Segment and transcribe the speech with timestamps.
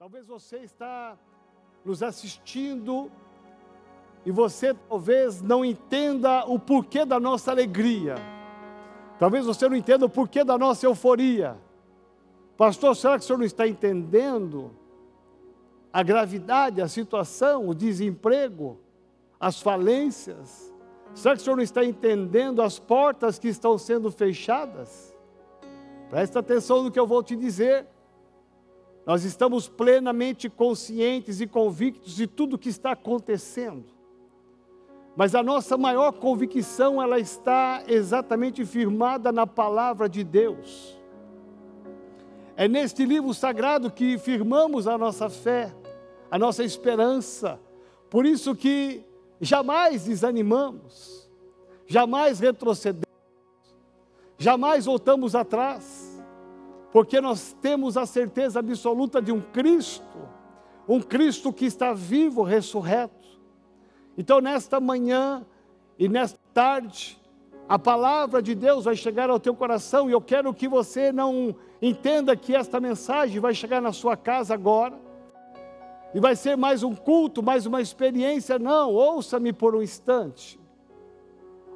[0.00, 1.14] Talvez você está
[1.84, 3.12] nos assistindo
[4.24, 8.14] e você talvez não entenda o porquê da nossa alegria.
[9.18, 11.58] Talvez você não entenda o porquê da nossa euforia.
[12.56, 14.70] Pastor, será que o senhor não está entendendo
[15.92, 18.80] a gravidade, a situação, o desemprego,
[19.38, 20.74] as falências?
[21.14, 25.14] Será que o senhor não está entendendo as portas que estão sendo fechadas?
[26.08, 27.86] Presta atenção no que eu vou te dizer.
[29.06, 33.86] Nós estamos plenamente conscientes e convictos de tudo o que está acontecendo.
[35.16, 40.98] Mas a nossa maior convicção, ela está exatamente firmada na palavra de Deus.
[42.56, 45.74] É neste livro sagrado que firmamos a nossa fé,
[46.30, 47.58] a nossa esperança.
[48.08, 49.02] Por isso que
[49.40, 51.28] jamais desanimamos,
[51.86, 53.06] jamais retrocedemos,
[54.38, 55.99] jamais voltamos atrás
[56.92, 60.18] porque nós temos a certeza absoluta de um Cristo,
[60.88, 63.28] um Cristo que está vivo, ressurreto.
[64.18, 65.46] Então, nesta manhã
[65.98, 67.20] e nesta tarde,
[67.68, 71.54] a palavra de Deus vai chegar ao teu coração e eu quero que você não
[71.80, 74.98] entenda que esta mensagem vai chegar na sua casa agora
[76.12, 78.58] e vai ser mais um culto, mais uma experiência.
[78.58, 80.59] Não, ouça-me por um instante.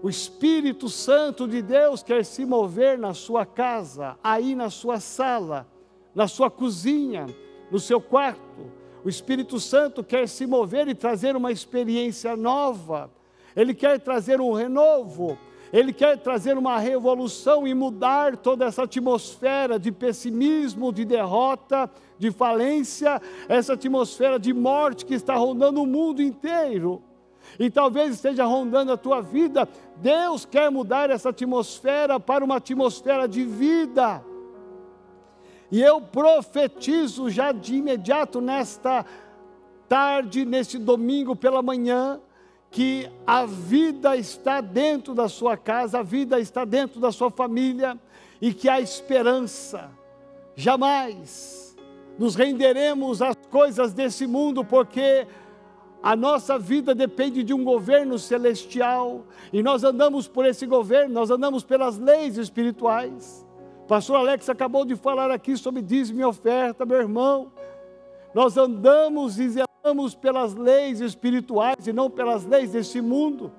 [0.05, 5.66] O Espírito Santo de Deus quer se mover na sua casa, aí na sua sala,
[6.14, 7.24] na sua cozinha,
[7.70, 8.70] no seu quarto.
[9.02, 13.10] O Espírito Santo quer se mover e trazer uma experiência nova.
[13.56, 15.38] Ele quer trazer um renovo.
[15.72, 22.30] Ele quer trazer uma revolução e mudar toda essa atmosfera de pessimismo, de derrota, de
[22.30, 27.02] falência, essa atmosfera de morte que está rondando o mundo inteiro
[27.58, 33.28] e talvez esteja rondando a tua vida, Deus quer mudar essa atmosfera para uma atmosfera
[33.28, 34.22] de vida.
[35.70, 39.05] E eu profetizo já de imediato nesta
[39.88, 42.20] tarde, neste domingo pela manhã,
[42.70, 47.98] que a vida está dentro da sua casa, a vida está dentro da sua família
[48.41, 49.91] e que há esperança.
[50.56, 51.76] Jamais
[52.19, 55.26] nos renderemos às coisas desse mundo, porque
[56.04, 61.31] a nossa vida depende de um governo celestial e nós andamos por esse governo, nós
[61.31, 63.42] andamos pelas leis espirituais.
[63.88, 67.50] Pastor Alex acabou de falar aqui sobre dízimo e oferta, meu irmão.
[68.34, 73.50] Nós andamos e zelamos pelas leis espirituais e não pelas leis desse mundo.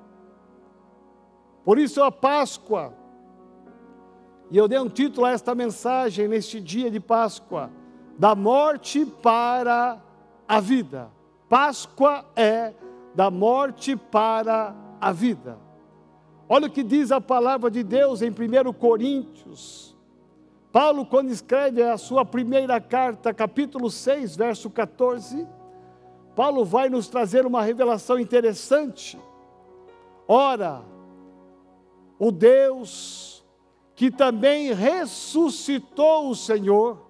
[1.64, 2.94] Por isso a Páscoa,
[4.52, 7.72] e eu dei um título a esta mensagem neste dia de Páscoa:
[8.20, 10.00] da morte para
[10.48, 11.10] a vida.
[11.48, 12.74] Páscoa é
[13.14, 15.58] da morte para a vida.
[16.48, 19.96] Olha o que diz a palavra de Deus em 1 Coríntios.
[20.72, 25.48] Paulo, quando escreve a sua primeira carta, capítulo 6, verso 14,
[26.36, 29.18] Paulo vai nos trazer uma revelação interessante.
[30.28, 30.84] Ora,
[32.20, 33.36] o Deus
[33.96, 37.05] que também ressuscitou o Senhor,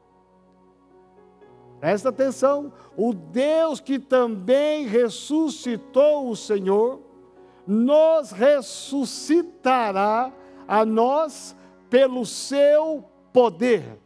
[1.85, 6.99] Presta atenção, o Deus que também ressuscitou o Senhor,
[7.67, 10.33] nos ressuscitará
[10.67, 11.55] a nós
[11.87, 13.99] pelo seu poder.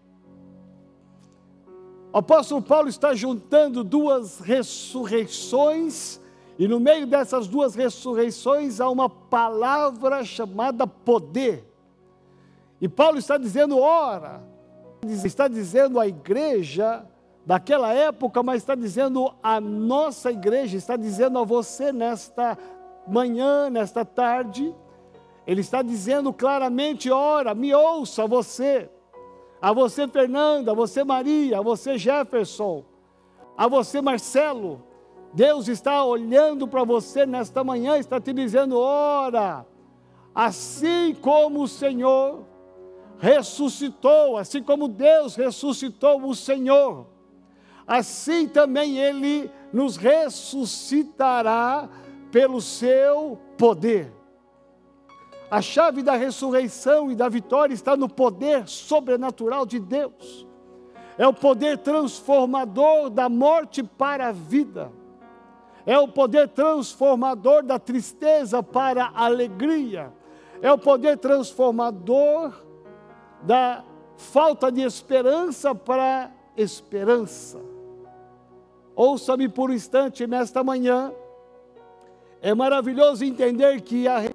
[2.11, 6.19] O apóstolo Paulo está juntando duas ressurreições,
[6.57, 11.65] e no meio dessas duas ressurreições há uma palavra chamada poder.
[12.81, 14.43] E Paulo está dizendo, ora,
[15.23, 17.07] está dizendo à igreja
[17.49, 22.55] daquela época, mas está dizendo a nossa igreja, está dizendo a você nesta
[23.07, 24.71] manhã, nesta tarde,
[25.47, 28.87] ele está dizendo claramente: ora, me ouça você,
[29.59, 32.85] a você Fernanda, a você Maria, a você Jefferson,
[33.57, 34.83] a você Marcelo,
[35.33, 39.65] Deus está olhando para você nesta manhã, está te dizendo: ora,
[40.35, 42.45] assim como o Senhor
[43.17, 47.07] ressuscitou, assim como Deus ressuscitou o Senhor,
[47.89, 51.89] assim também Ele nos ressuscitará
[52.31, 54.13] pelo seu poder.
[55.49, 60.45] A chave da ressurreição e da vitória está no poder sobrenatural de Deus.
[61.17, 64.91] É o poder transformador da morte para a vida.
[65.83, 70.13] É o poder transformador da tristeza para a alegria.
[70.61, 72.53] É o poder transformador
[73.41, 73.83] da
[74.15, 77.78] falta de esperança para esperança.
[78.99, 81.13] Ouça-me por um instante nesta manhã.
[82.41, 84.29] É maravilhoso entender que a,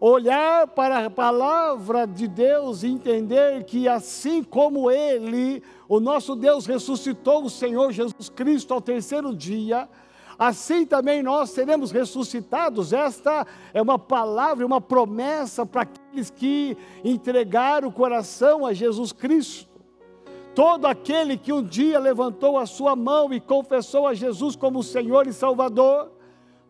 [0.00, 6.66] olhar para a palavra de Deus e entender que assim como Ele, o nosso Deus
[6.66, 9.88] ressuscitou o Senhor Jesus Cristo ao terceiro dia,
[10.36, 12.92] assim também nós seremos ressuscitados.
[12.92, 19.71] Esta é uma palavra, uma promessa para aqueles que entregaram o coração a Jesus Cristo.
[20.54, 25.26] Todo aquele que um dia levantou a sua mão e confessou a Jesus como Senhor
[25.26, 26.10] e Salvador,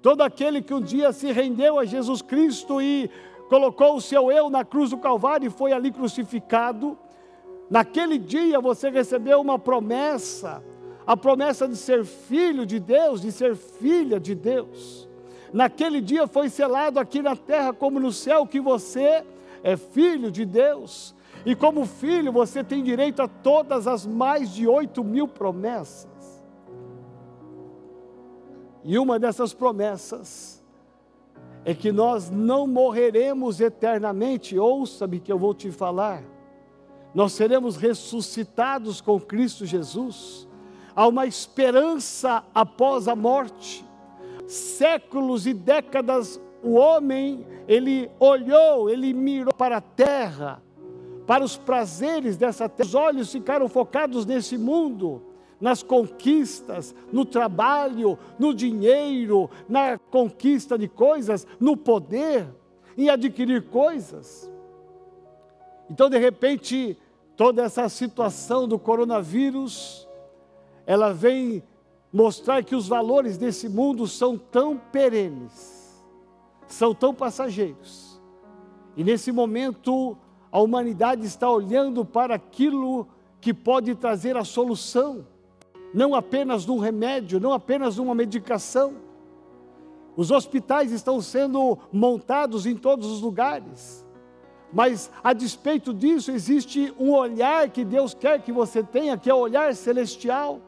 [0.00, 3.11] todo aquele que um dia se rendeu a Jesus Cristo e
[3.49, 6.96] colocou o seu eu na cruz do Calvário e foi ali crucificado,
[7.69, 10.62] naquele dia você recebeu uma promessa,
[11.05, 15.08] a promessa de ser filho de Deus, de ser filha de Deus.
[15.52, 19.25] Naquele dia foi selado aqui na terra como no céu que você
[19.64, 21.14] é filho de Deus.
[21.44, 26.43] E como filho, você tem direito a todas as mais de oito mil promessas.
[28.85, 30.62] E uma dessas promessas
[31.65, 34.59] é que nós não morreremos eternamente.
[34.59, 36.23] Ouça-me que eu vou te falar.
[37.15, 40.49] Nós seremos ressuscitados com Cristo Jesus.
[40.95, 43.85] Há uma esperança após a morte.
[44.47, 50.62] Séculos e décadas o homem, ele olhou, ele mirou para a terra
[51.27, 52.87] para os prazeres dessa terra.
[52.87, 55.23] Os olhos ficaram focados nesse mundo,
[55.61, 62.47] nas conquistas, no trabalho, no dinheiro, na conquista de coisas, no poder,
[62.97, 64.51] em adquirir coisas.
[65.89, 66.99] Então, de repente,
[67.37, 70.09] toda essa situação do coronavírus,
[70.87, 71.63] ela vem
[72.13, 76.03] mostrar que os valores desse mundo são tão perenes,
[76.67, 78.21] são tão passageiros.
[78.97, 80.17] E nesse momento,
[80.52, 83.08] a humanidade está olhando para aquilo
[83.40, 85.26] que pode trazer a solução,
[85.94, 88.96] não apenas um remédio, não apenas uma medicação.
[90.14, 94.06] Os hospitais estão sendo montados em todos os lugares,
[94.70, 99.34] mas a despeito disso, existe um olhar que Deus quer que você tenha, que é
[99.34, 100.60] o olhar celestial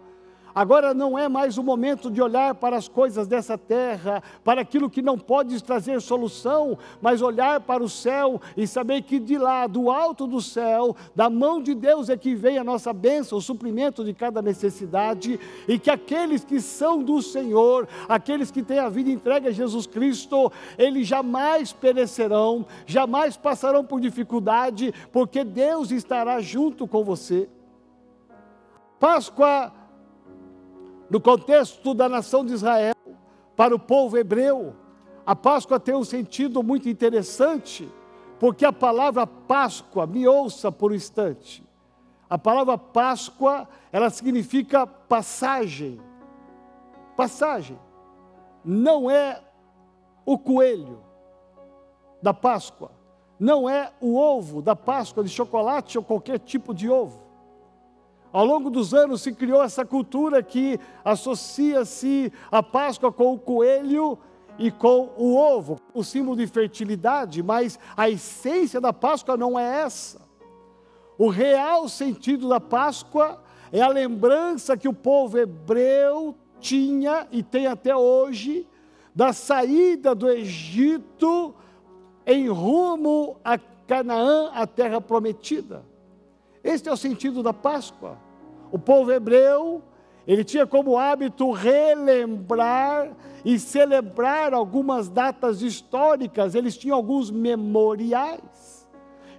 [0.54, 4.88] Agora não é mais o momento de olhar para as coisas dessa terra, para aquilo
[4.88, 9.66] que não pode trazer solução, mas olhar para o céu e saber que de lá,
[9.66, 13.42] do alto do céu, da mão de Deus é que vem a nossa bênção, o
[13.42, 18.88] suprimento de cada necessidade, e que aqueles que são do Senhor, aqueles que têm a
[18.88, 26.40] vida entregue a Jesus Cristo, eles jamais perecerão, jamais passarão por dificuldade, porque Deus estará
[26.40, 27.48] junto com você.
[29.00, 29.72] Páscoa
[31.10, 32.94] no contexto da nação de Israel,
[33.56, 34.74] para o povo hebreu,
[35.24, 37.88] a Páscoa tem um sentido muito interessante,
[38.38, 41.64] porque a palavra Páscoa, me ouça por um instante,
[42.28, 46.00] a palavra Páscoa, ela significa passagem.
[47.16, 47.78] Passagem.
[48.64, 49.40] Não é
[50.26, 51.00] o coelho
[52.20, 52.90] da Páscoa,
[53.38, 57.22] não é o ovo da Páscoa de chocolate ou qualquer tipo de ovo.
[58.34, 64.18] Ao longo dos anos se criou essa cultura que associa-se a Páscoa com o coelho
[64.58, 69.82] e com o ovo, o símbolo de fertilidade, mas a essência da Páscoa não é
[69.82, 70.20] essa.
[71.16, 73.40] O real sentido da Páscoa
[73.70, 78.66] é a lembrança que o povo hebreu tinha e tem até hoje
[79.14, 81.54] da saída do Egito
[82.26, 85.84] em rumo a Canaã, a terra prometida.
[86.64, 88.23] Este é o sentido da Páscoa.
[88.74, 89.80] O povo hebreu,
[90.26, 98.90] ele tinha como hábito relembrar e celebrar algumas datas históricas, eles tinham alguns memoriais.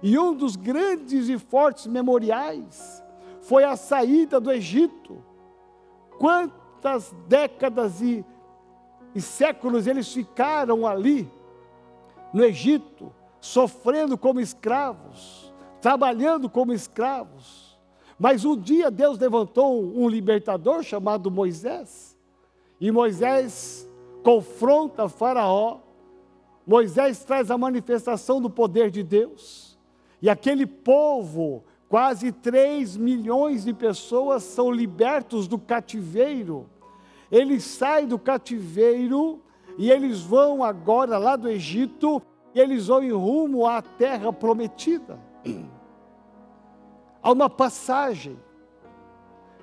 [0.02, 3.04] E um dos grandes e fortes memoriais
[3.42, 5.22] foi a saída do Egito.
[6.18, 8.24] Quantas décadas e,
[9.14, 11.30] e séculos eles ficaram ali,
[12.32, 15.46] no Egito, sofrendo como escravos
[15.86, 17.65] trabalhando como escravos.
[18.18, 22.16] Mas um dia Deus levantou um libertador chamado Moisés,
[22.80, 23.88] e Moisés
[24.22, 25.80] confronta Faraó.
[26.66, 29.78] Moisés traz a manifestação do poder de Deus,
[30.20, 36.66] e aquele povo, quase 3 milhões de pessoas, são libertos do cativeiro.
[37.30, 39.42] Eles saem do cativeiro
[39.76, 42.22] e eles vão agora lá do Egito,
[42.54, 45.18] e eles vão em rumo à terra prometida
[47.26, 48.38] há uma passagem.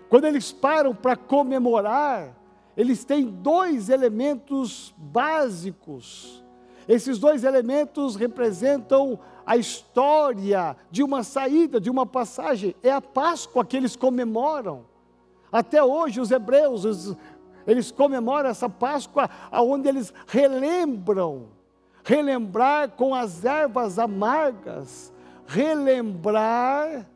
[0.09, 2.35] Quando eles param para comemorar,
[2.75, 6.43] eles têm dois elementos básicos.
[6.87, 12.75] Esses dois elementos representam a história de uma saída, de uma passagem.
[12.83, 14.85] É a Páscoa que eles comemoram.
[15.49, 17.15] Até hoje, os hebreus,
[17.65, 21.47] eles comemoram essa Páscoa, onde eles relembram
[22.03, 25.13] relembrar com as ervas amargas,
[25.47, 27.07] relembrar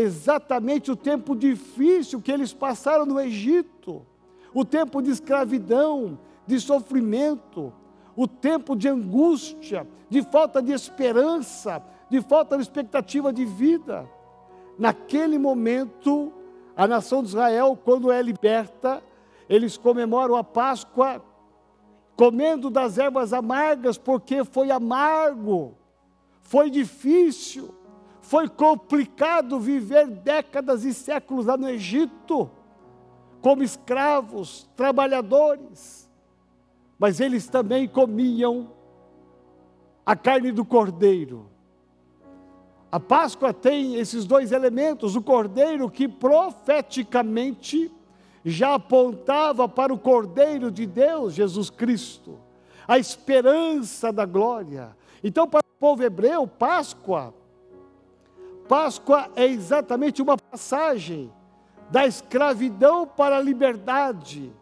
[0.00, 4.04] exatamente o tempo difícil que eles passaram no Egito,
[4.52, 7.72] o tempo de escravidão, de sofrimento,
[8.14, 14.08] o tempo de angústia, de falta de esperança, de falta de expectativa de vida.
[14.78, 16.30] Naquele momento,
[16.76, 19.02] a nação de Israel, quando é liberta,
[19.48, 21.24] eles comemoram a Páscoa
[22.14, 25.74] comendo das ervas amargas, porque foi amargo,
[26.42, 27.74] foi difícil,
[28.26, 32.50] foi complicado viver décadas e séculos lá no Egito,
[33.40, 36.10] como escravos, trabalhadores,
[36.98, 38.72] mas eles também comiam
[40.04, 41.48] a carne do cordeiro.
[42.90, 47.92] A Páscoa tem esses dois elementos: o cordeiro que profeticamente
[48.44, 52.40] já apontava para o cordeiro de Deus, Jesus Cristo,
[52.88, 54.96] a esperança da glória.
[55.22, 57.32] Então, para o povo hebreu, Páscoa
[58.68, 61.32] Páscoa é exatamente uma passagem
[61.90, 64.52] da escravidão para a liberdade,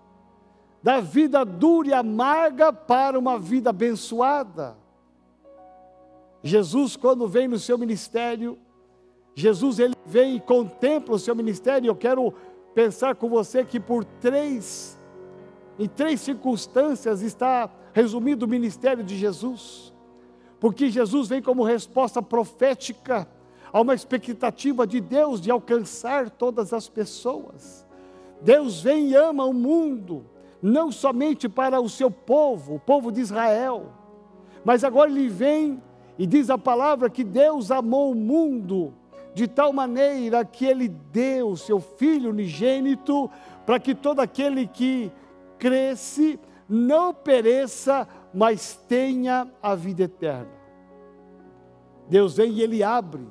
[0.82, 4.76] da vida dura e amarga para uma vida abençoada.
[6.42, 8.58] Jesus, quando vem no seu ministério,
[9.34, 11.88] Jesus ele vem e contempla o seu ministério.
[11.88, 12.34] Eu quero
[12.74, 14.98] pensar com você que por três,
[15.78, 19.94] em três circunstâncias está resumido o ministério de Jesus.
[20.60, 23.26] Porque Jesus vem como resposta profética
[23.74, 27.84] Há uma expectativa de Deus de alcançar todas as pessoas.
[28.40, 30.26] Deus vem e ama o mundo,
[30.62, 33.86] não somente para o seu povo, o povo de Israel,
[34.64, 35.82] mas agora ele vem
[36.16, 38.94] e diz a palavra que Deus amou o mundo
[39.34, 43.28] de tal maneira que ele deu o seu filho unigênito
[43.66, 45.10] para que todo aquele que
[45.58, 46.38] cresce
[46.68, 50.62] não pereça, mas tenha a vida eterna.
[52.08, 53.26] Deus vem e ele abre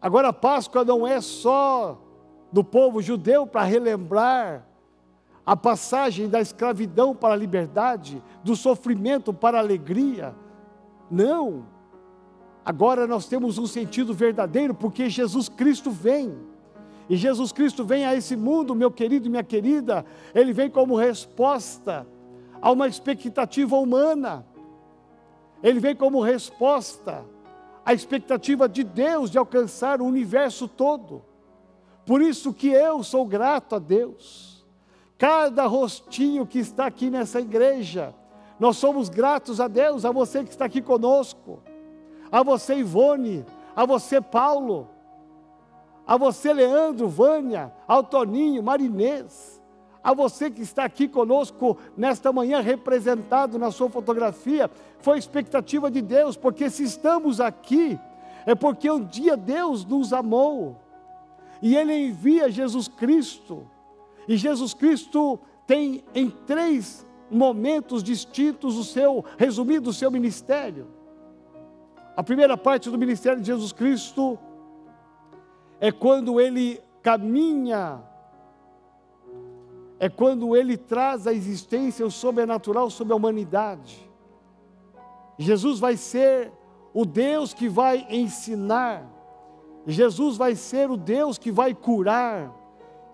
[0.00, 2.00] Agora a Páscoa não é só
[2.50, 4.66] do povo judeu para relembrar
[5.44, 10.34] a passagem da escravidão para a liberdade, do sofrimento para a alegria.
[11.10, 11.66] Não.
[12.64, 16.36] Agora nós temos um sentido verdadeiro porque Jesus Cristo vem.
[17.08, 20.94] E Jesus Cristo vem a esse mundo, meu querido e minha querida, ele vem como
[20.94, 22.06] resposta
[22.62, 24.46] a uma expectativa humana.
[25.62, 27.24] Ele vem como resposta
[27.84, 31.24] a expectativa de Deus de alcançar o universo todo.
[32.04, 34.66] Por isso que eu sou grato a Deus.
[35.16, 38.14] Cada rostinho que está aqui nessa igreja,
[38.58, 41.62] nós somos gratos a Deus, a você que está aqui conosco,
[42.32, 43.44] a você Ivone,
[43.76, 44.88] a você Paulo,
[46.06, 49.59] a você Leandro, Vânia, Altoninho, Marinês,
[50.02, 56.00] a você que está aqui conosco nesta manhã, representado na sua fotografia, foi expectativa de
[56.00, 57.98] Deus, porque se estamos aqui,
[58.46, 60.76] é porque um dia Deus nos amou,
[61.62, 63.66] e Ele envia Jesus Cristo,
[64.26, 70.86] e Jesus Cristo tem em três momentos distintos o seu, resumido o seu ministério.
[72.16, 74.38] A primeira parte do ministério de Jesus Cristo
[75.80, 78.02] é quando ele caminha
[80.00, 84.10] é quando ele traz à existência o sobrenatural sobre a humanidade.
[85.38, 86.50] Jesus vai ser
[86.94, 89.06] o Deus que vai ensinar,
[89.86, 92.50] Jesus vai ser o Deus que vai curar,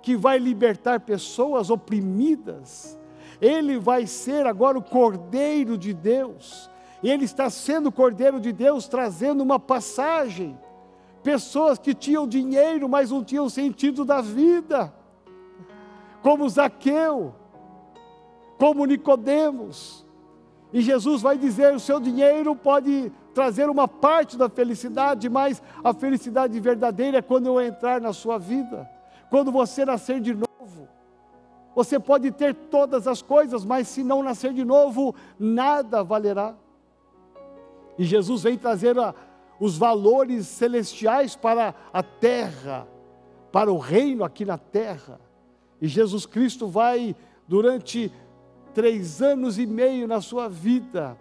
[0.00, 2.96] que vai libertar pessoas oprimidas.
[3.40, 6.70] Ele vai ser agora o Cordeiro de Deus.
[7.02, 10.56] Ele está sendo o Cordeiro de Deus, trazendo uma passagem.
[11.22, 14.92] Pessoas que tinham dinheiro, mas não tinham sentido da vida
[16.26, 17.32] como Zaqueu,
[18.58, 20.04] como Nicodemos.
[20.72, 25.94] E Jesus vai dizer: o seu dinheiro pode trazer uma parte da felicidade, mas a
[25.94, 28.90] felicidade verdadeira é quando eu entrar na sua vida,
[29.30, 30.88] quando você nascer de novo.
[31.76, 36.56] Você pode ter todas as coisas, mas se não nascer de novo, nada valerá.
[37.96, 39.14] E Jesus vem trazer a,
[39.60, 42.88] os valores celestiais para a terra,
[43.52, 45.24] para o reino aqui na terra.
[45.80, 47.14] E Jesus Cristo vai,
[47.46, 48.12] durante
[48.74, 51.18] três anos e meio na sua vida,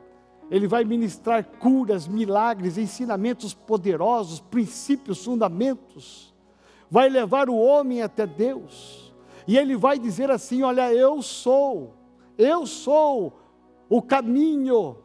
[0.49, 6.33] ele vai ministrar curas, milagres, ensinamentos poderosos, princípios, fundamentos.
[6.89, 9.13] Vai levar o homem até Deus.
[9.47, 11.93] E ele vai dizer assim: Olha, eu sou,
[12.37, 13.33] eu sou
[13.89, 14.97] o caminho,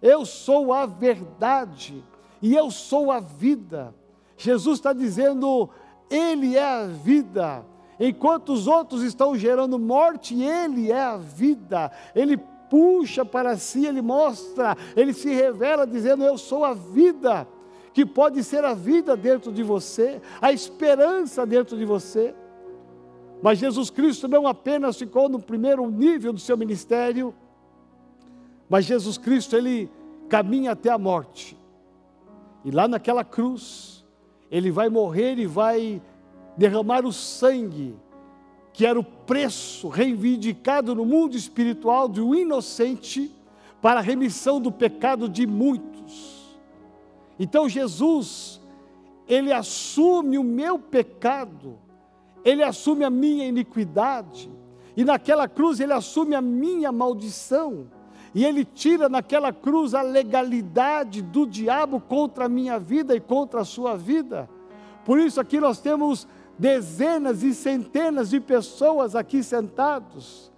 [0.00, 2.02] eu sou a verdade
[2.40, 3.94] e eu sou a vida.
[4.36, 5.68] Jesus está dizendo:
[6.10, 7.64] Ele é a vida.
[7.98, 11.90] Enquanto os outros estão gerando morte, Ele é a vida.
[12.14, 12.36] Ele
[12.68, 17.46] puxa para si, ele mostra, ele se revela dizendo: Eu sou a vida,
[17.92, 22.34] que pode ser a vida dentro de você, a esperança dentro de você.
[23.40, 27.34] Mas Jesus Cristo não apenas ficou no primeiro nível do seu ministério,
[28.68, 29.90] mas Jesus Cristo, ele
[30.28, 31.56] caminha até a morte.
[32.64, 34.04] E lá naquela cruz,
[34.50, 36.02] ele vai morrer e vai
[36.56, 37.96] derramar o sangue
[38.74, 43.32] que era o preço reivindicado no mundo espiritual de um inocente
[43.80, 46.58] para a remissão do pecado de muitos.
[47.38, 48.60] Então Jesus,
[49.28, 51.78] ele assume o meu pecado,
[52.44, 54.50] ele assume a minha iniquidade,
[54.96, 57.86] e naquela cruz ele assume a minha maldição,
[58.34, 63.60] e ele tira naquela cruz a legalidade do diabo contra a minha vida e contra
[63.60, 64.50] a sua vida.
[65.04, 66.26] Por isso aqui nós temos
[66.58, 70.52] dezenas e centenas de pessoas aqui sentados.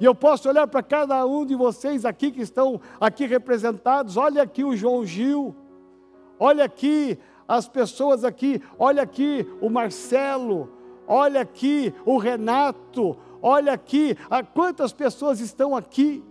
[0.00, 4.16] E eu posso olhar para cada um de vocês aqui que estão aqui representados.
[4.16, 5.54] Olha aqui o João Gil.
[6.40, 8.60] Olha aqui as pessoas aqui.
[8.78, 10.72] Olha aqui o Marcelo.
[11.06, 13.16] Olha aqui o Renato.
[13.40, 16.24] Olha aqui a quantas pessoas estão aqui.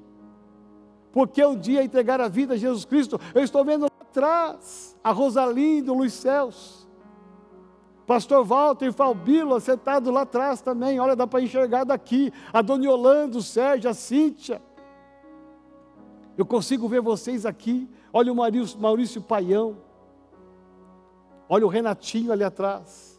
[1.13, 3.19] Porque um dia entregar a vida a Jesus Cristo.
[3.33, 6.80] Eu estou vendo lá atrás a Rosalindo, o Luiz Celso.
[8.11, 12.29] Pastor Walter Falbilo, sentado lá atrás também, olha, dá para enxergar daqui.
[12.51, 14.61] A Dona Yolanda, o Sérgio, a Cíntia.
[16.37, 17.89] Eu consigo ver vocês aqui.
[18.11, 19.77] Olha o Maurício, Maurício Paião.
[21.47, 23.17] Olha o Renatinho ali atrás.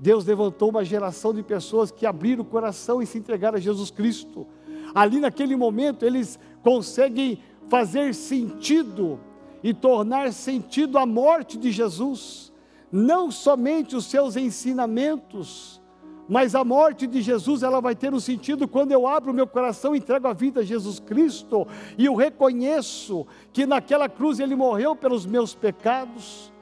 [0.00, 3.88] Deus levantou uma geração de pessoas que abriram o coração e se entregaram a Jesus
[3.88, 4.48] Cristo.
[4.92, 9.20] Ali naquele momento eles conseguem fazer sentido
[9.62, 12.52] e tornar sentido a morte de Jesus
[12.94, 15.82] não somente os seus ensinamentos,
[16.28, 19.96] mas a morte de Jesus ela vai ter um sentido quando eu abro meu coração,
[19.96, 21.66] entrego a vida a Jesus Cristo
[21.98, 26.52] e eu reconheço que naquela cruz ele morreu pelos meus pecados,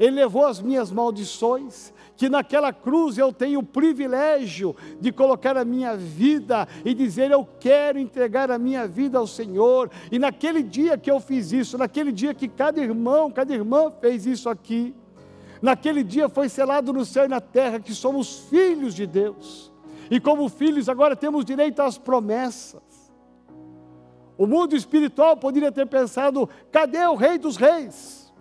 [0.00, 5.64] ele levou as minhas maldições, que naquela cruz eu tenho o privilégio de colocar a
[5.64, 9.90] minha vida e dizer eu quero entregar a minha vida ao Senhor.
[10.10, 14.24] E naquele dia que eu fiz isso, naquele dia que cada irmão, cada irmã fez
[14.24, 14.94] isso aqui,
[15.62, 19.72] Naquele dia foi selado no céu e na terra que somos filhos de Deus.
[20.10, 22.82] E como filhos agora temos direito às promessas.
[24.36, 28.32] O mundo espiritual poderia ter pensado: cadê o Rei dos Reis?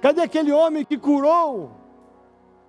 [0.00, 1.72] Cadê aquele homem que curou?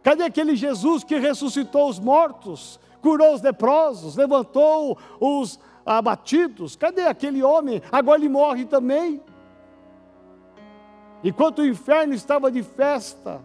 [0.01, 6.75] Cadê aquele Jesus que ressuscitou os mortos, curou os leprosos, levantou os abatidos?
[6.75, 7.79] Cadê aquele homem?
[7.91, 9.21] Agora ele morre também.
[11.23, 13.41] Enquanto o inferno estava de festa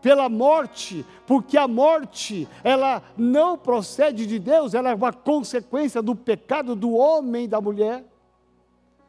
[0.00, 6.14] pela morte, porque a morte, ela não procede de Deus, ela é uma consequência do
[6.14, 8.04] pecado do homem e da mulher.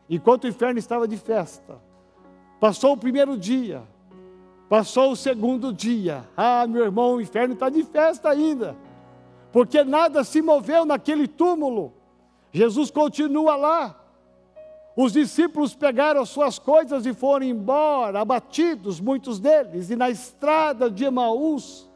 [0.09, 1.79] Enquanto o inferno estava de festa,
[2.59, 3.83] passou o primeiro dia,
[4.67, 6.27] passou o segundo dia.
[6.35, 8.75] Ah, meu irmão, o inferno está de festa ainda,
[9.51, 11.93] porque nada se moveu naquele túmulo.
[12.51, 13.98] Jesus continua lá,
[14.95, 21.05] os discípulos pegaram suas coisas e foram embora, abatidos, muitos deles, e na estrada de
[21.05, 21.89] Emaús,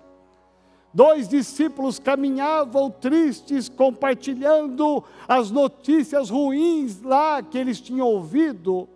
[0.94, 8.88] dois discípulos caminhavam tristes, compartilhando as notícias ruins lá que eles tinham ouvido.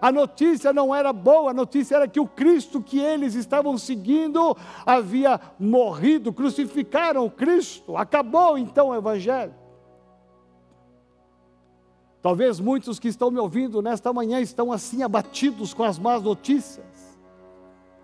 [0.00, 4.56] A notícia não era boa, a notícia era que o Cristo que eles estavam seguindo
[4.86, 9.59] havia morrido, crucificaram o Cristo, acabou então o Evangelho.
[12.22, 17.18] Talvez muitos que estão me ouvindo nesta manhã estão assim abatidos com as más notícias.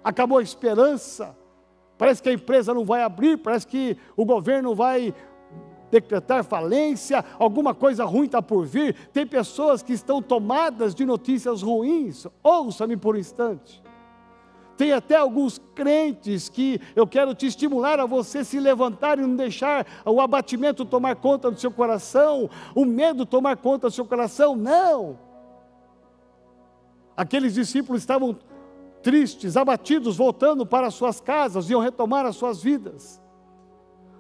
[0.03, 1.37] Acabou a esperança.
[1.99, 5.15] Parece que a empresa não vai abrir, parece que o governo vai
[5.91, 8.95] decretar falência, alguma coisa ruim está por vir.
[9.13, 12.27] Tem pessoas que estão tomadas de notícias ruins.
[12.43, 13.83] Ouça-me por um instante.
[14.77, 19.35] Tem até alguns crentes que eu quero te estimular a você se levantar e não
[19.35, 24.55] deixar o abatimento tomar conta do seu coração, o medo tomar conta do seu coração.
[24.55, 25.19] Não!
[27.17, 28.39] Aqueles discípulos estavam
[29.03, 33.23] tristes, abatidos, voltando para suas casas, iam retomar as suas vidas,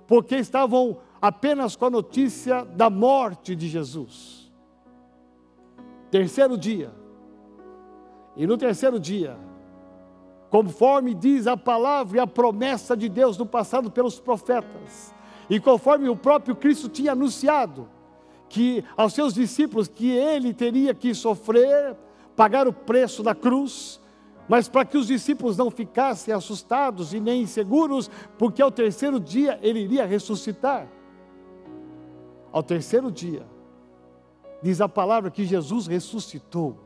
[0.07, 4.51] porque estavam apenas com a notícia da morte de Jesus.
[6.11, 6.95] Terceiro dia.
[8.37, 9.37] E no terceiro dia,
[10.57, 15.14] conforme diz a palavra e a promessa de Deus no passado pelos profetas,
[15.51, 17.87] e conforme o próprio Cristo tinha anunciado
[18.49, 21.95] que aos seus discípulos que ele teria que sofrer,
[22.35, 24.01] pagar o preço da cruz,
[24.49, 29.59] mas para que os discípulos não ficassem assustados e nem inseguros, porque ao terceiro dia
[29.61, 30.88] ele iria ressuscitar.
[32.51, 33.47] Ao terceiro dia,
[34.62, 36.86] diz a palavra que Jesus ressuscitou.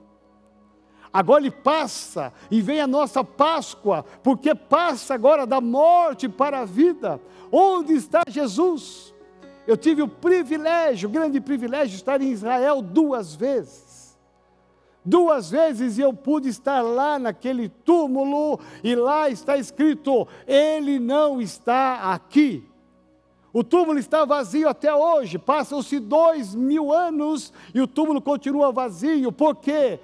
[1.12, 6.64] Agora ele passa e vem a nossa Páscoa, porque passa agora da morte para a
[6.64, 7.20] vida.
[7.50, 9.12] Onde está Jesus?
[9.66, 14.18] Eu tive o privilégio, o grande privilégio de estar em Israel duas vezes.
[15.04, 22.12] Duas vezes eu pude estar lá naquele túmulo e lá está escrito: Ele não está
[22.12, 22.68] aqui.
[23.52, 29.32] O túmulo está vazio até hoje, passam-se dois mil anos e o túmulo continua vazio,
[29.32, 29.98] por quê?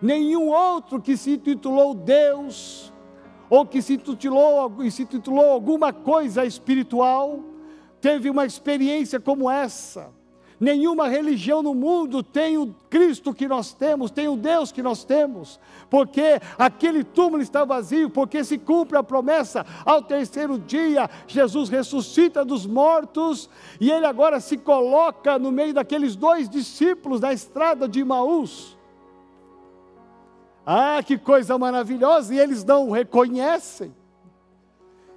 [0.00, 2.92] Nenhum outro que se intitulou Deus,
[3.50, 7.40] ou que se intitulou, se intitulou alguma coisa espiritual,
[8.00, 10.16] teve uma experiência como essa.
[10.60, 15.04] Nenhuma religião no mundo tem o Cristo que nós temos, tem o Deus que nós
[15.04, 21.68] temos, porque aquele túmulo está vazio, porque se cumpre a promessa, ao terceiro dia Jesus
[21.68, 23.48] ressuscita dos mortos
[23.80, 28.77] e ele agora se coloca no meio daqueles dois discípulos na estrada de Maús.
[30.70, 32.34] Ah, que coisa maravilhosa!
[32.34, 33.90] E eles não o reconhecem.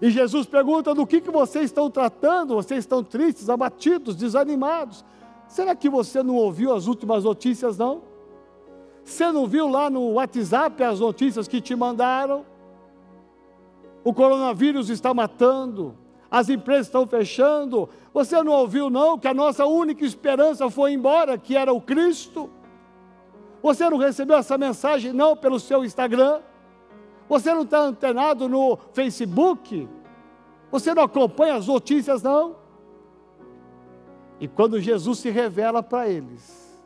[0.02, 2.56] E Jesus pergunta: do que, que vocês estão tratando?
[2.56, 5.04] Vocês estão tristes, abatidos, desanimados?
[5.50, 8.02] Será que você não ouviu as últimas notícias, não?
[9.04, 12.46] Você não viu lá no WhatsApp as notícias que te mandaram?
[14.06, 15.98] O coronavírus está matando,
[16.32, 17.90] as empresas estão fechando.
[18.14, 22.50] Você não ouviu, não, que a nossa única esperança foi embora, que era o Cristo?
[23.62, 26.42] Você não recebeu essa mensagem não pelo seu Instagram?
[27.30, 29.88] Você não está antenado no Facebook?
[30.72, 32.56] Você não acompanha as notícias não?
[34.40, 36.82] E quando Jesus se revela para eles,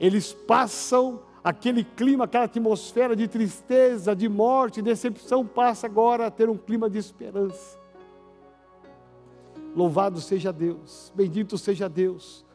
[0.00, 6.48] eles passam aquele clima, aquela atmosfera de tristeza, de morte, decepção, passa agora a ter
[6.48, 7.78] um clima de esperança.
[9.74, 12.45] Louvado seja Deus, bendito seja Deus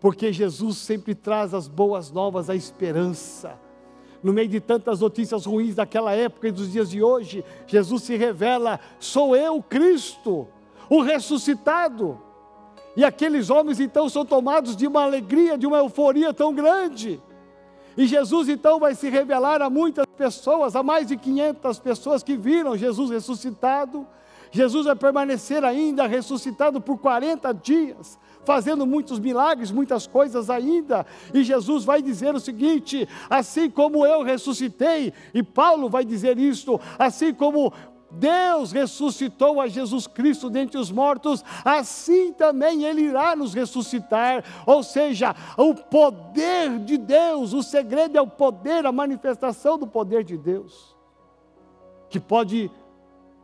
[0.00, 3.58] porque Jesus sempre traz as boas novas, a esperança.
[4.22, 8.16] No meio de tantas notícias ruins daquela época e dos dias de hoje, Jesus se
[8.16, 10.48] revela: sou eu, Cristo,
[10.88, 12.20] o ressuscitado.
[12.96, 17.22] E aqueles homens então são tomados de uma alegria, de uma euforia tão grande.
[17.96, 22.36] E Jesus então vai se revelar a muitas pessoas, a mais de 500 pessoas que
[22.36, 24.06] viram Jesus ressuscitado.
[24.50, 31.06] Jesus vai permanecer ainda ressuscitado por 40 dias, fazendo muitos milagres, muitas coisas ainda.
[31.32, 36.80] E Jesus vai dizer o seguinte: assim como eu ressuscitei, e Paulo vai dizer isto,
[36.98, 37.72] assim como
[38.10, 44.44] Deus ressuscitou a Jesus Cristo dentre os mortos, assim também Ele irá nos ressuscitar.
[44.66, 50.24] Ou seja, o poder de Deus, o segredo é o poder, a manifestação do poder
[50.24, 50.96] de Deus,
[52.08, 52.70] que pode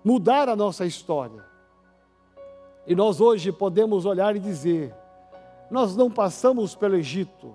[0.05, 1.46] mudar a nossa história.
[2.87, 4.95] E nós hoje podemos olhar e dizer:
[5.71, 7.55] nós não passamos pelo Egito,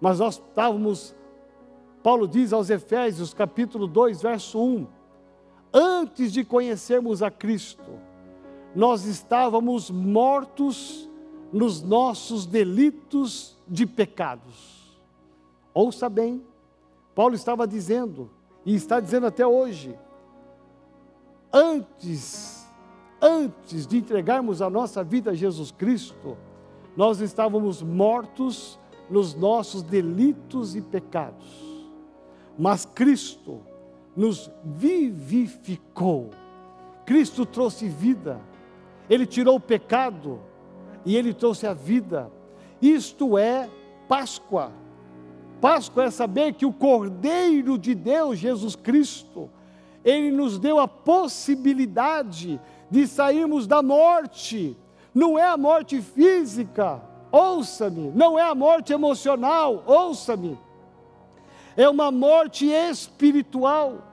[0.00, 1.14] mas nós estávamos,
[2.02, 4.86] Paulo diz aos Efésios, capítulo 2, verso 1,
[5.72, 7.98] antes de conhecermos a Cristo,
[8.74, 11.08] nós estávamos mortos
[11.52, 14.80] nos nossos delitos de pecados.
[15.72, 16.44] Ouça bem,
[17.14, 18.30] Paulo estava dizendo,
[18.64, 19.98] e está dizendo até hoje,
[21.52, 22.59] antes,
[23.20, 26.36] antes de entregarmos a nossa vida a Jesus Cristo,
[26.96, 28.78] nós estávamos mortos
[29.08, 31.70] nos nossos delitos e pecados.
[32.58, 33.60] Mas Cristo
[34.16, 36.30] nos vivificou.
[37.04, 38.40] Cristo trouxe vida.
[39.08, 40.40] Ele tirou o pecado
[41.04, 42.30] e ele trouxe a vida.
[42.80, 43.68] Isto é
[44.08, 44.72] Páscoa.
[45.60, 49.50] Páscoa é saber que o Cordeiro de Deus, Jesus Cristo,
[50.04, 52.60] ele nos deu a possibilidade de
[53.06, 54.76] sairmos da morte.
[55.14, 57.00] Não é a morte física,
[57.30, 58.10] ouça-me.
[58.10, 60.58] Não é a morte emocional, ouça-me.
[61.76, 64.10] É uma morte espiritual.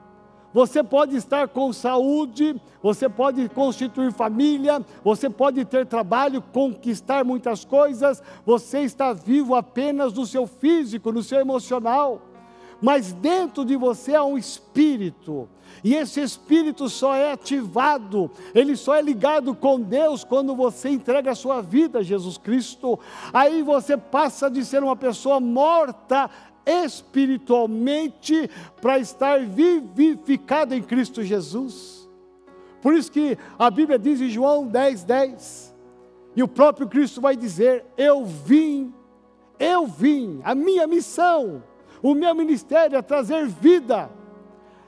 [0.52, 7.64] Você pode estar com saúde, você pode constituir família, você pode ter trabalho, conquistar muitas
[7.64, 12.22] coisas, você está vivo apenas no seu físico, no seu emocional.
[12.80, 15.48] Mas dentro de você há um espírito,
[15.82, 21.30] e esse espírito só é ativado, ele só é ligado com Deus quando você entrega
[21.30, 22.98] a sua vida a Jesus Cristo.
[23.32, 26.30] Aí você passa de ser uma pessoa morta
[26.66, 32.08] espiritualmente para estar vivificado em Cristo Jesus.
[32.82, 35.74] Por isso que a Bíblia diz em João 10, 10,
[36.36, 38.92] e o próprio Cristo vai dizer: Eu vim,
[39.58, 41.62] eu vim, a minha missão,
[42.02, 44.10] o meu ministério é trazer vida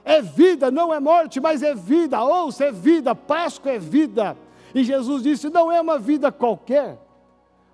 [0.05, 2.23] é vida, não é morte, mas é vida.
[2.23, 3.15] Ouça, é vida.
[3.15, 4.37] Páscoa é vida.
[4.75, 6.99] E Jesus disse: não é uma vida qualquer.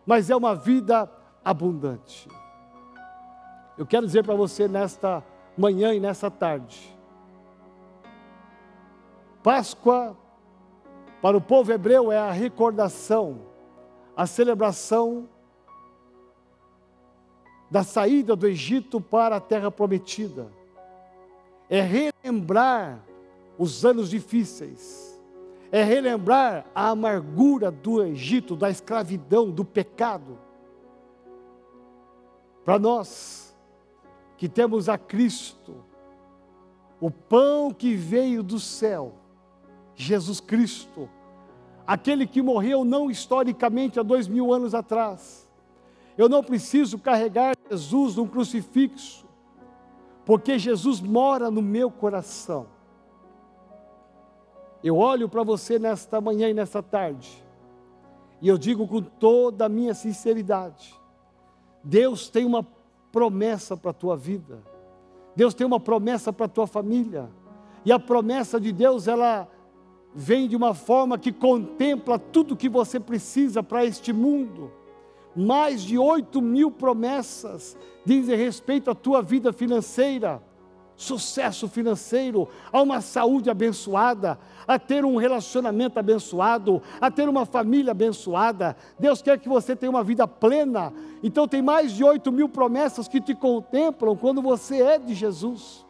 [0.04, 1.10] mas é uma vida
[1.44, 2.28] abundante.
[3.76, 5.22] Eu quero dizer para você nesta
[5.56, 6.96] manhã e nessa tarde:
[9.42, 10.16] Páscoa,
[11.20, 13.40] para o povo hebreu, é a recordação,
[14.16, 15.28] a celebração
[17.70, 20.48] da saída do Egito para a terra prometida.
[21.68, 23.04] É relembrar
[23.58, 25.20] os anos difíceis,
[25.72, 30.38] é relembrar a amargura do Egito, da escravidão, do pecado.
[32.64, 33.56] Para nós
[34.36, 35.76] que temos a Cristo,
[37.00, 39.14] o pão que veio do céu,
[39.94, 41.08] Jesus Cristo,
[41.86, 45.46] aquele que morreu não historicamente há dois mil anos atrás.
[46.16, 49.25] Eu não preciso carregar Jesus num crucifixo,
[50.26, 52.66] porque Jesus mora no meu coração.
[54.82, 57.42] Eu olho para você nesta manhã e nesta tarde,
[58.42, 60.92] e eu digo com toda a minha sinceridade:
[61.82, 62.66] Deus tem uma
[63.12, 64.62] promessa para a tua vida,
[65.34, 67.30] Deus tem uma promessa para a tua família,
[67.84, 69.48] e a promessa de Deus, ela
[70.12, 74.72] vem de uma forma que contempla tudo que você precisa para este mundo.
[75.36, 80.42] Mais de 8 mil promessas dizem respeito à tua vida financeira,
[80.96, 87.90] sucesso financeiro, a uma saúde abençoada, a ter um relacionamento abençoado, a ter uma família
[87.90, 88.74] abençoada.
[88.98, 90.92] Deus quer que você tenha uma vida plena.
[91.22, 95.84] Então, tem mais de 8 mil promessas que te contemplam quando você é de Jesus.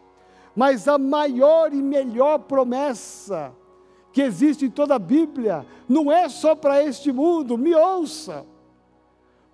[0.56, 3.52] Mas a maior e melhor promessa
[4.12, 8.46] que existe em toda a Bíblia, não é só para este mundo, me ouça,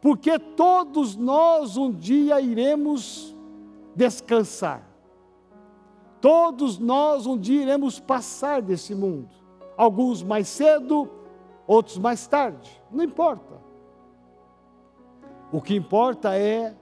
[0.03, 3.37] porque todos nós um dia iremos
[3.95, 4.85] descansar,
[6.21, 9.31] todos nós um dia iremos passar desse mundo,
[9.77, 11.09] alguns mais cedo,
[11.69, 13.63] outros mais tarde, não importa.
[15.53, 16.75] O que importa é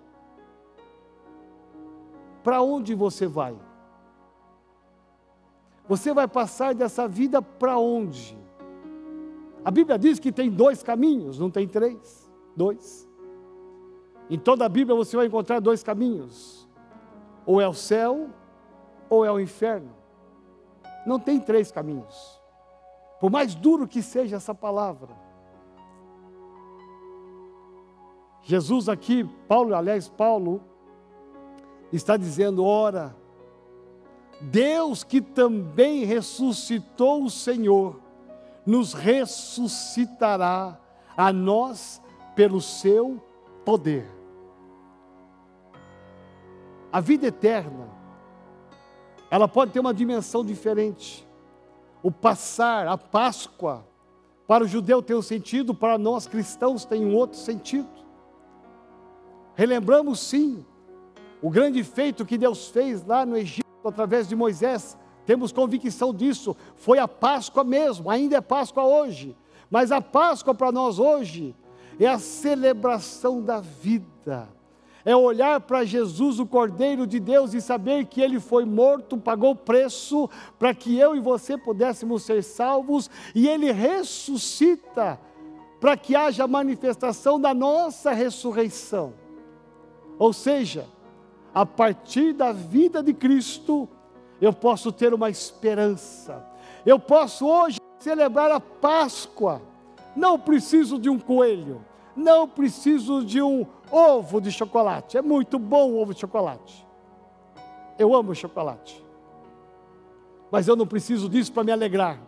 [2.42, 3.54] para onde você vai.
[5.86, 8.38] Você vai passar dessa vida para onde?
[9.62, 12.30] A Bíblia diz que tem dois caminhos, não tem três?
[12.56, 13.09] Dois.
[14.30, 16.68] Em toda a Bíblia você vai encontrar dois caminhos:
[17.44, 18.30] ou é o céu,
[19.08, 19.90] ou é o inferno.
[21.04, 22.40] Não tem três caminhos.
[23.18, 25.08] Por mais duro que seja essa palavra.
[28.42, 30.62] Jesus aqui, Paulo, aliás, Paulo,
[31.92, 33.16] está dizendo: ora,
[34.40, 38.00] Deus que também ressuscitou o Senhor,
[38.64, 40.78] nos ressuscitará
[41.16, 42.00] a nós
[42.36, 43.20] pelo seu
[43.64, 44.19] poder.
[46.92, 47.88] A vida eterna,
[49.30, 51.26] ela pode ter uma dimensão diferente.
[52.02, 53.86] O passar, a Páscoa,
[54.46, 57.88] para o judeu tem um sentido, para nós cristãos tem um outro sentido.
[59.54, 60.64] Relembramos sim
[61.42, 66.56] o grande feito que Deus fez lá no Egito através de Moisés, temos convicção disso.
[66.74, 69.36] Foi a Páscoa mesmo, ainda é Páscoa hoje.
[69.70, 71.54] Mas a Páscoa para nós hoje
[71.98, 74.48] é a celebração da vida.
[75.04, 79.54] É olhar para Jesus, o Cordeiro de Deus, e saber que ele foi morto, pagou
[79.54, 85.18] preço para que eu e você pudéssemos ser salvos, e ele ressuscita
[85.80, 89.14] para que haja manifestação da nossa ressurreição.
[90.18, 90.86] Ou seja,
[91.54, 93.88] a partir da vida de Cristo,
[94.40, 96.46] eu posso ter uma esperança.
[96.84, 99.62] Eu posso hoje celebrar a Páscoa.
[100.14, 101.84] Não preciso de um coelho,
[102.16, 105.16] não preciso de um ovo de chocolate.
[105.16, 106.86] É muito bom o ovo de chocolate.
[107.98, 109.04] Eu amo chocolate.
[110.50, 112.20] Mas eu não preciso disso para me alegrar.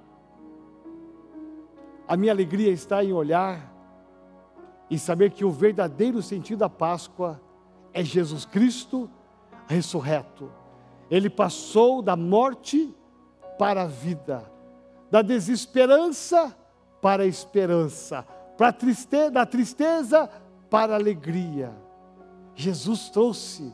[2.07, 3.73] A minha alegria está em olhar
[4.91, 7.41] e saber que o verdadeiro sentido da Páscoa
[7.93, 9.09] é Jesus Cristo
[9.67, 10.51] ressurreto.
[11.11, 12.95] Ele passou da morte
[13.59, 14.51] para a vida,
[15.11, 16.57] da desesperança
[17.03, 18.25] para a esperança,
[18.57, 20.31] para tristeza, da tristeza
[20.73, 21.71] para a alegria.
[22.55, 23.71] Jesus trouxe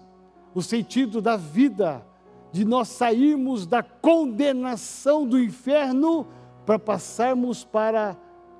[0.52, 2.04] o sentido da vida,
[2.50, 6.26] de nós sairmos da condenação do inferno
[6.66, 8.16] para passarmos para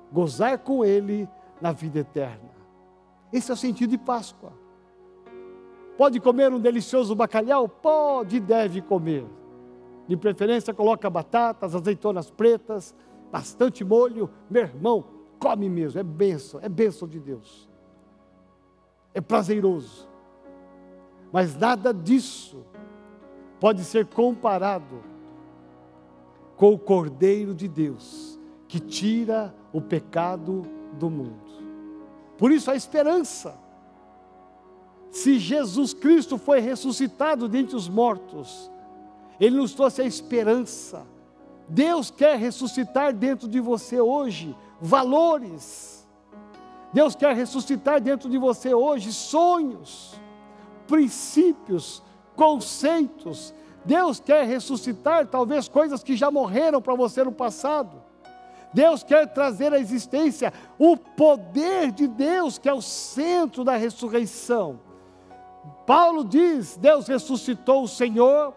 [0.09, 1.27] gozar com Ele
[1.59, 2.49] na vida eterna.
[3.33, 4.53] Esse é o sentido de Páscoa.
[5.97, 7.67] Pode comer um delicioso bacalhau?
[7.67, 9.25] Pode e deve comer.
[10.07, 12.95] De preferência, coloca batatas, azeitonas pretas,
[13.29, 14.29] bastante molho.
[14.49, 15.03] Meu irmão,
[15.37, 17.68] come mesmo, é benção, é benção de Deus.
[19.13, 20.07] É prazeroso.
[21.31, 22.65] Mas nada disso
[23.59, 25.03] pode ser comparado
[26.55, 31.49] com o Cordeiro de Deus, que tira o pecado do mundo.
[32.37, 33.57] Por isso a esperança.
[35.11, 38.69] Se Jesus Cristo foi ressuscitado dentre os mortos,
[39.39, 41.05] Ele nos trouxe a esperança.
[41.67, 45.98] Deus quer ressuscitar dentro de você hoje valores.
[46.91, 50.19] Deus quer ressuscitar dentro de você hoje sonhos,
[50.87, 52.03] princípios,
[52.35, 53.53] conceitos.
[53.85, 58.01] Deus quer ressuscitar talvez coisas que já morreram para você no passado.
[58.73, 64.79] Deus quer trazer à existência o poder de Deus, que é o centro da ressurreição.
[65.85, 68.53] Paulo diz: Deus ressuscitou o Senhor,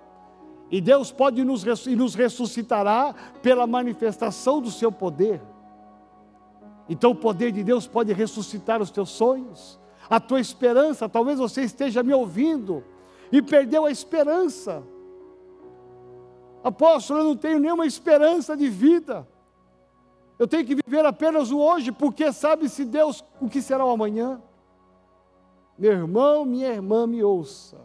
[0.71, 5.40] e Deus pode nos, e nos ressuscitará pela manifestação do seu poder.
[6.92, 11.09] Então o poder de Deus pode ressuscitar os teus sonhos, a tua esperança.
[11.09, 12.85] Talvez você esteja me ouvindo
[13.33, 14.83] e perdeu a esperança.
[16.62, 19.26] Apóstolo, eu não tenho nenhuma esperança de vida.
[20.38, 24.38] Eu tenho que viver apenas o hoje, porque sabe-se Deus o que será o amanhã.
[25.78, 27.78] Meu irmão, minha irmã, me ouça.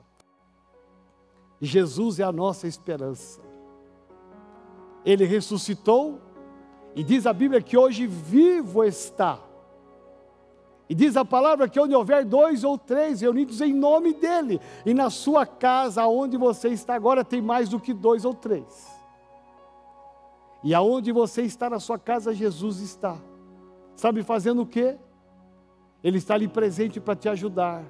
[1.62, 3.39] Jesus é a nossa esperança.
[5.06, 6.20] Ele ressuscitou
[6.98, 9.40] e diz a Bíblia que hoje vivo está.
[10.90, 14.96] E diz a palavra que onde houver dois ou três reunidos em nome dEle, e
[14.96, 18.88] na sua casa, onde você está agora, tem mais do que dois ou três.
[20.64, 23.16] E aonde você está na sua casa, Jesus está.
[23.96, 24.98] Sabe fazendo o quê?
[26.04, 27.84] Ele está ali presente para te ajudar,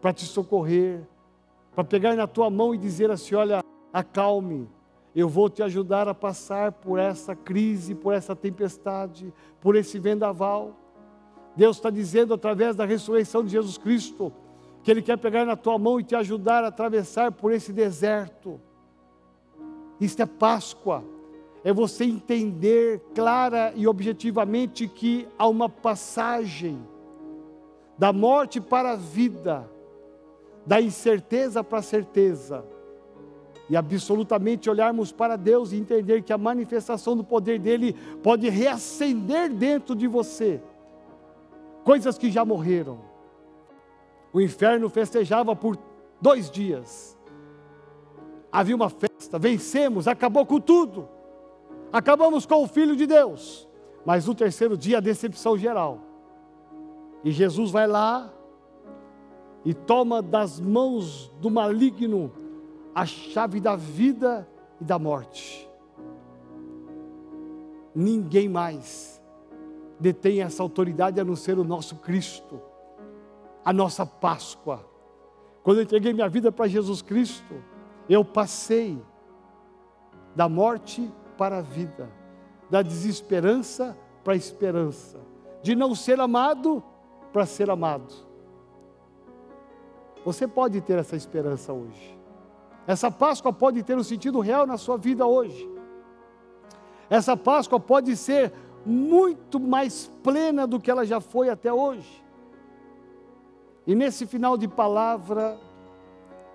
[0.00, 1.06] para te socorrer,
[1.72, 4.68] para pegar na tua mão e dizer assim: olha, acalme,
[5.14, 10.76] eu vou te ajudar a passar por essa crise, por essa tempestade, por esse vendaval.
[11.56, 14.32] Deus está dizendo através da ressurreição de Jesus Cristo
[14.82, 18.60] que Ele quer pegar na tua mão e te ajudar a atravessar por esse deserto.
[20.00, 21.04] Isto é Páscoa,
[21.62, 26.80] é você entender clara e objetivamente que há uma passagem
[27.98, 29.70] da morte para a vida,
[30.64, 32.64] da incerteza para a certeza,
[33.70, 39.48] e absolutamente olharmos para Deus e entender que a manifestação do poder dele pode reacender
[39.48, 40.60] dentro de você
[41.84, 42.98] coisas que já morreram.
[44.32, 45.78] O inferno festejava por
[46.20, 47.16] dois dias.
[48.50, 51.08] Havia uma festa, vencemos, acabou com tudo.
[51.92, 53.68] Acabamos com o Filho de Deus.
[54.04, 56.00] Mas no terceiro dia, a decepção geral.
[57.22, 58.32] E Jesus vai lá
[59.64, 62.32] e toma das mãos do maligno
[62.94, 64.48] a chave da vida
[64.80, 65.68] e da morte.
[67.94, 69.20] Ninguém mais
[69.98, 72.60] detém essa autoridade a não ser o nosso Cristo,
[73.64, 74.84] a nossa Páscoa.
[75.62, 77.54] Quando eu entreguei minha vida para Jesus Cristo,
[78.08, 79.00] eu passei
[80.34, 82.10] da morte para a vida,
[82.70, 85.18] da desesperança para a esperança,
[85.62, 86.82] de não ser amado
[87.32, 88.14] para ser amado.
[90.24, 92.19] Você pode ter essa esperança hoje.
[92.90, 95.70] Essa Páscoa pode ter um sentido real na sua vida hoje.
[97.08, 98.52] Essa Páscoa pode ser
[98.84, 102.20] muito mais plena do que ela já foi até hoje.
[103.86, 105.56] E nesse final de palavra,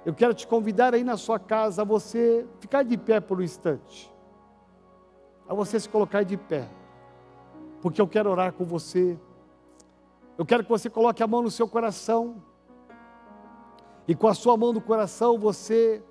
[0.06, 3.42] eu quero te convidar aí na sua casa a você ficar de pé por um
[3.42, 4.14] instante.
[5.48, 6.68] A você se colocar de pé.
[7.82, 9.18] Porque eu quero orar com você.
[10.38, 12.44] Eu quero que você coloque a mão no seu coração.
[14.06, 16.04] E com a sua mão no coração você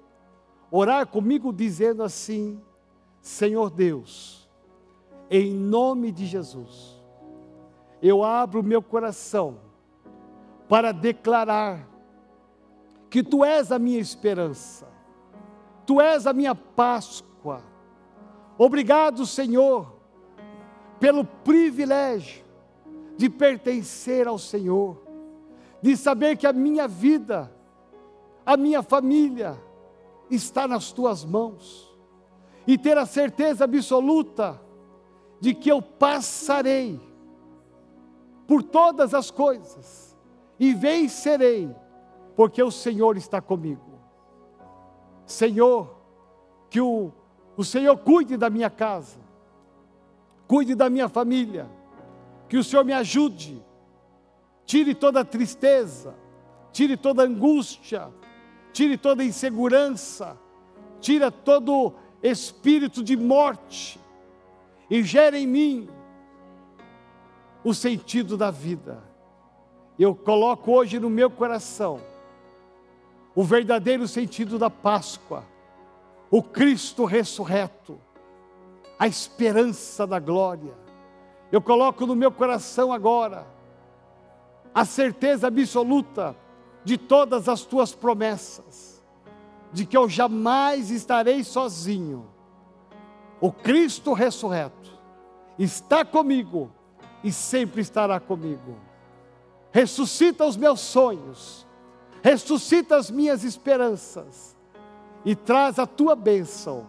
[0.76, 2.60] orar comigo dizendo assim:
[3.20, 4.48] Senhor Deus,
[5.30, 7.00] em nome de Jesus,
[8.02, 9.58] eu abro meu coração
[10.68, 11.88] para declarar
[13.08, 14.88] que Tu és a minha esperança,
[15.86, 17.62] Tu és a minha Páscoa.
[18.58, 19.94] Obrigado, Senhor,
[20.98, 22.44] pelo privilégio
[23.16, 25.00] de pertencer ao Senhor,
[25.80, 27.52] de saber que a minha vida,
[28.44, 29.56] a minha família
[30.30, 31.92] está nas Tuas mãos,
[32.66, 34.60] e ter a certeza absoluta
[35.40, 36.98] de que eu passarei
[38.46, 40.16] por todas as coisas
[40.58, 41.74] e vencerei,
[42.36, 44.00] porque o Senhor está comigo.
[45.26, 45.94] Senhor,
[46.70, 47.12] que o,
[47.56, 49.18] o Senhor cuide da minha casa,
[50.46, 51.68] cuide da minha família,
[52.48, 53.62] que o Senhor me ajude,
[54.64, 56.14] tire toda tristeza,
[56.72, 58.10] tire toda angústia,
[58.74, 60.36] tire toda insegurança,
[61.00, 64.00] tira todo espírito de morte,
[64.90, 65.88] e gera em mim
[67.62, 69.02] o sentido da vida.
[69.96, 72.00] Eu coloco hoje no meu coração
[73.34, 75.44] o verdadeiro sentido da Páscoa,
[76.30, 77.98] o Cristo ressurreto,
[78.98, 80.74] a esperança da glória.
[81.50, 83.46] Eu coloco no meu coração agora
[84.74, 86.36] a certeza absoluta
[86.84, 89.02] de todas as tuas promessas,
[89.72, 92.28] de que eu jamais estarei sozinho.
[93.40, 94.92] O Cristo ressurreto
[95.58, 96.70] está comigo
[97.22, 98.78] e sempre estará comigo.
[99.72, 101.66] Ressuscita os meus sonhos,
[102.22, 104.56] ressuscita as minhas esperanças
[105.24, 106.86] e traz a tua bênção,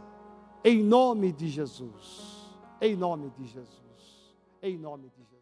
[0.64, 2.36] em nome de Jesus.
[2.82, 4.36] Em nome de Jesus.
[4.62, 5.35] Em nome de Jesus.